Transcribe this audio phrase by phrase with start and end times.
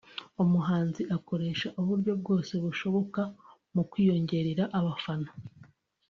[0.43, 3.21] umuhanzi akoresha uburyo bwose bushoboka
[3.73, 5.29] mu kwiyongerera abafana